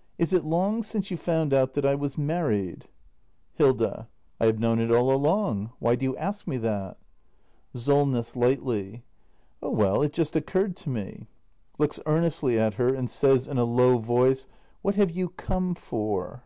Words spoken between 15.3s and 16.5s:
come for?